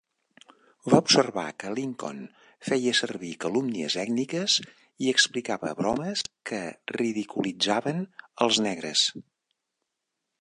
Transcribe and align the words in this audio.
Va 0.91 0.99
observar 1.01 1.41
que 1.63 1.73
Lincoln 1.79 2.21
feia 2.69 2.93
servir 2.99 3.29
calumnies 3.45 3.97
ètniques 4.05 4.55
i 5.07 5.11
explicava 5.17 5.75
bromes 5.83 6.25
que 6.51 6.63
ridiculitzaven 6.97 8.01
els 8.47 8.59
negres. 8.69 9.05